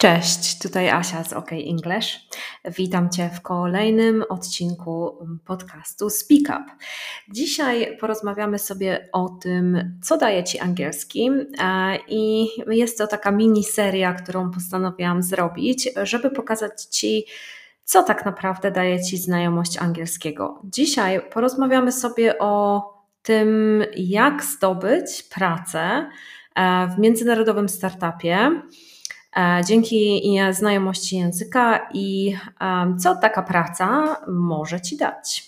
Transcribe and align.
Cześć, 0.00 0.58
tutaj 0.58 0.88
Asia 0.88 1.24
z 1.24 1.32
OK 1.32 1.52
English. 1.52 2.20
Witam 2.64 3.10
Cię 3.10 3.30
w 3.34 3.40
kolejnym 3.40 4.24
odcinku 4.28 5.26
podcastu 5.44 6.10
Speak 6.10 6.42
Up. 6.42 6.64
Dzisiaj 7.28 7.96
porozmawiamy 8.00 8.58
sobie 8.58 9.08
o 9.12 9.28
tym, 9.28 9.96
co 10.02 10.16
daje 10.16 10.44
Ci 10.44 10.58
angielski 10.58 11.30
e, 11.58 11.98
i 12.08 12.46
jest 12.66 12.98
to 12.98 13.06
taka 13.06 13.30
mini 13.30 13.64
seria, 13.64 14.12
którą 14.12 14.50
postanowiłam 14.50 15.22
zrobić, 15.22 15.88
żeby 16.02 16.30
pokazać 16.30 16.82
Ci, 16.82 17.24
co 17.84 18.02
tak 18.02 18.24
naprawdę 18.24 18.70
daje 18.70 19.02
Ci 19.04 19.16
znajomość 19.16 19.78
angielskiego. 19.78 20.62
Dzisiaj 20.64 21.20
porozmawiamy 21.30 21.92
sobie 21.92 22.38
o 22.38 22.82
tym, 23.22 23.82
jak 23.96 24.44
zdobyć 24.44 25.22
pracę 25.22 26.10
e, 26.54 26.88
w 26.96 26.98
międzynarodowym 26.98 27.68
startupie 27.68 28.62
dzięki 29.64 30.22
znajomości 30.50 31.16
języka 31.16 31.88
i 31.94 32.34
co 32.98 33.16
taka 33.16 33.42
praca 33.42 34.16
może 34.28 34.80
Ci 34.80 34.96
dać. 34.96 35.47